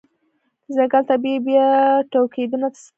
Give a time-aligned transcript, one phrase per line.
[0.65, 1.67] د ځنګل طبيعي بیا
[2.11, 2.87] ټوکیدنه څه ته وایې؟